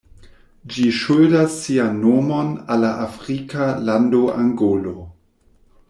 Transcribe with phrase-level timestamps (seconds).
[0.75, 4.97] Ĝi ŝuldas sian nomon al la afrika lando Angolo.